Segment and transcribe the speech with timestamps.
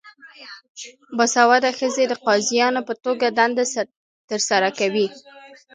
[1.17, 3.63] باسواده ښځې د قاضیانو په توګه دنده
[4.29, 5.07] ترسره کوي.